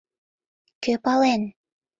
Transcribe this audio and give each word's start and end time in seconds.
Кӧ 0.83 0.93
пален? 1.03 1.41